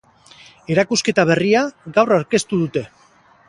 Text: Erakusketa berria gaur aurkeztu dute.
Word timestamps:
Erakusketa 0.75 1.27
berria 1.31 1.63
gaur 1.99 2.17
aurkeztu 2.19 2.63
dute. 2.67 2.87